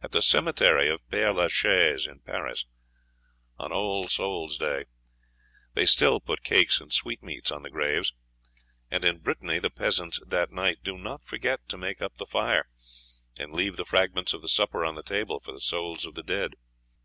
[0.00, 2.66] At the cemetery of Père la Chaise, Paris,
[3.58, 4.84] on All souls day,
[5.74, 8.12] they "still put cakes and sweetmeats on the graves;
[8.92, 12.68] and in Brittany the peasants that night do not forget to make up the fire
[13.36, 16.22] and leave the fragments of the supper on the table for the souls of the
[16.22, 16.54] dead."